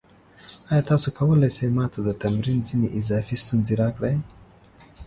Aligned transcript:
ایا 0.71 0.83
تاسو 0.89 1.07
کولی 1.17 1.49
شئ 1.57 1.67
ما 1.75 1.85
ته 1.93 1.99
د 2.05 2.09
تمرین 2.23 2.59
ځینې 2.67 2.87
اضافي 2.99 3.35
ستونزې 3.43 3.73
راکړئ؟ 3.83 4.15